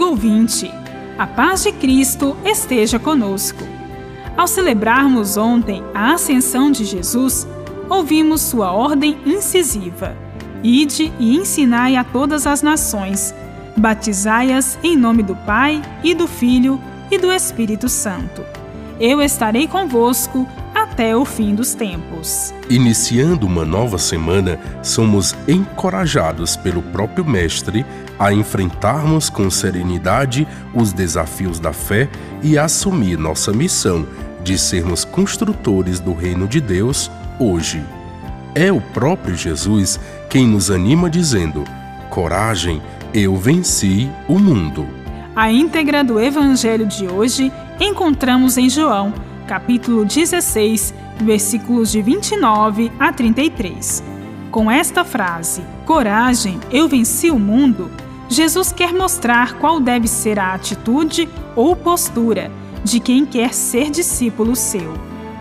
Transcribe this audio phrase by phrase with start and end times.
[0.00, 0.70] ouvinte,
[1.18, 3.62] a paz de Cristo esteja conosco.
[4.36, 7.46] Ao celebrarmos ontem a ascensão de Jesus,
[7.88, 10.16] ouvimos sua ordem incisiva:
[10.62, 13.34] Ide e ensinai a todas as nações,
[13.76, 16.80] batizai-as em nome do Pai e do Filho
[17.10, 18.42] e do Espírito Santo.
[19.00, 20.46] Eu estarei convosco
[20.94, 22.54] até o fim dos tempos.
[22.70, 27.84] Iniciando uma nova semana, somos encorajados pelo próprio Mestre
[28.16, 32.08] a enfrentarmos com serenidade os desafios da fé
[32.44, 34.06] e assumir nossa missão
[34.44, 37.82] de sermos construtores do reino de Deus hoje.
[38.54, 39.98] É o próprio Jesus
[40.30, 41.64] quem nos anima dizendo:
[42.08, 42.80] Coragem,
[43.12, 44.86] eu venci o mundo.
[45.34, 49.12] A íntegra do Evangelho de hoje encontramos em João,
[49.46, 54.02] capítulo 16, versículos de 29 a 33.
[54.50, 57.90] Com esta frase, Coragem, eu venci o mundo,
[58.28, 62.50] Jesus quer mostrar qual deve ser a atitude ou postura
[62.82, 64.94] de quem quer ser discípulo seu.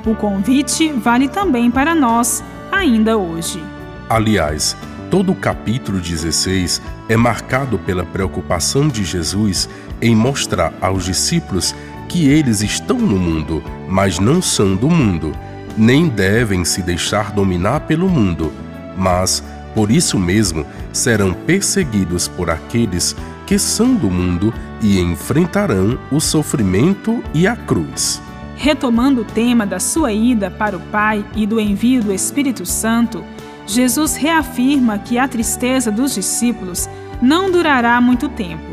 [0.06, 3.64] O convite vale também para nós, ainda hoje.
[4.10, 4.76] Aliás,
[5.10, 9.70] todo o capítulo 16 é marcado pela preocupação de Jesus
[10.02, 11.74] em mostrar aos discípulos
[12.08, 15.32] que eles estão no mundo, mas não são do mundo,
[15.78, 18.52] nem devem se deixar dominar pelo mundo,
[18.98, 23.16] mas, por isso mesmo, serão perseguidos por aqueles
[23.46, 28.22] que são do mundo e enfrentarão o sofrimento e a cruz.
[28.56, 33.24] Retomando o tema da sua ida para o Pai e do envio do Espírito Santo,
[33.66, 36.88] Jesus reafirma que a tristeza dos discípulos
[37.22, 38.73] não durará muito tempo.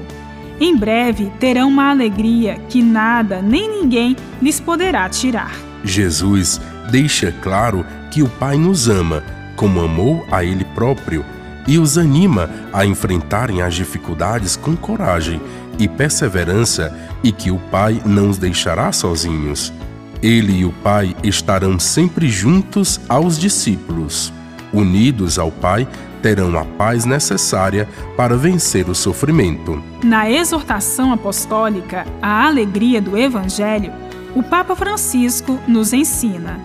[0.60, 5.52] Em breve terão uma alegria que nada nem ninguém lhes poderá tirar.
[5.82, 9.24] Jesus deixa claro que o Pai nos ama,
[9.56, 11.24] como amou a Ele próprio,
[11.66, 15.40] e os anima a enfrentarem as dificuldades com coragem
[15.78, 19.72] e perseverança e que o Pai não os deixará sozinhos.
[20.22, 24.30] Ele e o Pai estarão sempre juntos aos discípulos.
[24.74, 25.88] Unidos ao Pai,
[26.22, 29.82] terão a paz necessária para vencer o sofrimento.
[30.02, 33.92] Na exortação apostólica à alegria do Evangelho,
[34.34, 36.60] o Papa Francisco nos ensina: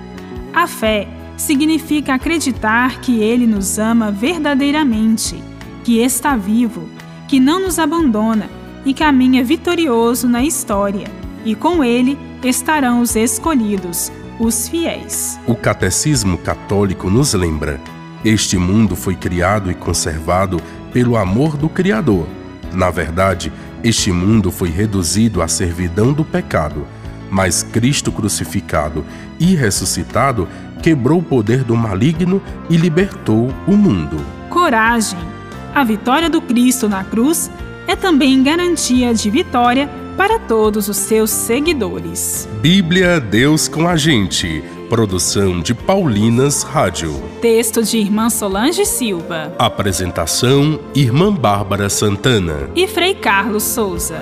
[0.54, 1.08] a fé
[1.38, 5.42] significa acreditar que Ele nos ama verdadeiramente,
[5.84, 6.90] que está vivo,
[7.28, 8.50] que não nos abandona
[8.86, 11.08] e caminha vitorioso na história,
[11.44, 15.40] e com ele estarão os escolhidos, os fiéis.
[15.48, 17.80] O Catecismo Católico nos lembra:
[18.24, 20.62] este mundo foi criado e conservado
[20.94, 22.28] pelo amor do Criador.
[22.74, 23.52] Na verdade,
[23.84, 26.88] este mundo foi reduzido à servidão do pecado,
[27.30, 29.06] mas Cristo crucificado
[29.40, 30.48] e ressuscitado
[30.82, 34.18] quebrou o poder do maligno e libertou o mundo.
[34.50, 35.20] Coragem!
[35.74, 37.52] A vitória do Cristo na cruz
[37.88, 42.48] é também garantia de vitória para todos os seus seguidores.
[42.62, 44.64] Bíblia Deus com a gente.
[44.90, 47.12] Produção de Paulinas Rádio.
[47.42, 49.54] Texto de Irmã Solange Silva.
[49.58, 54.22] Apresentação: Irmã Bárbara Santana e Frei Carlos Souza.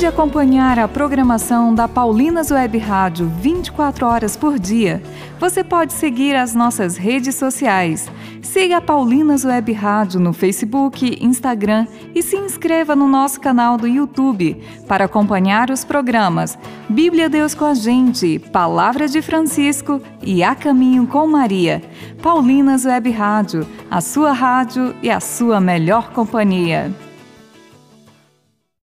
[0.00, 5.02] De acompanhar a programação da Paulinas Web Rádio 24 horas por dia,
[5.38, 8.10] você pode seguir as nossas redes sociais.
[8.40, 13.86] Siga a Paulinas Web Rádio no Facebook, Instagram e se inscreva no nosso canal do
[13.86, 14.56] YouTube
[14.88, 16.56] para acompanhar os programas
[16.88, 21.82] Bíblia Deus com a Gente, Palavra de Francisco e A Caminho com Maria.
[22.22, 26.90] Paulinas Web Rádio, a sua rádio e a sua melhor companhia.